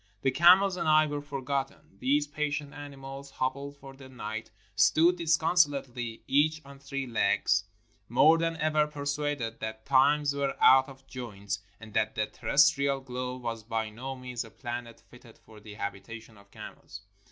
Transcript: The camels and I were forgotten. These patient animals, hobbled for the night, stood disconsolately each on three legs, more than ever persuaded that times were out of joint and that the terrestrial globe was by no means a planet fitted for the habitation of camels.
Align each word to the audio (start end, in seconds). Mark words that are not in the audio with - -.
The 0.23 0.31
camels 0.31 0.77
and 0.77 0.89
I 0.89 1.05
were 1.05 1.21
forgotten. 1.21 1.97
These 1.99 2.25
patient 2.25 2.73
animals, 2.73 3.29
hobbled 3.29 3.77
for 3.77 3.95
the 3.95 4.09
night, 4.09 4.49
stood 4.75 5.17
disconsolately 5.17 6.23
each 6.27 6.59
on 6.65 6.79
three 6.79 7.05
legs, 7.05 7.65
more 8.09 8.39
than 8.39 8.57
ever 8.57 8.87
persuaded 8.87 9.59
that 9.59 9.85
times 9.85 10.33
were 10.33 10.55
out 10.59 10.89
of 10.89 11.05
joint 11.05 11.59
and 11.79 11.93
that 11.93 12.15
the 12.15 12.25
terrestrial 12.25 12.99
globe 12.99 13.43
was 13.43 13.61
by 13.63 13.91
no 13.91 14.15
means 14.15 14.43
a 14.43 14.49
planet 14.49 14.99
fitted 14.99 15.37
for 15.37 15.59
the 15.59 15.75
habitation 15.75 16.35
of 16.35 16.49
camels. 16.49 17.01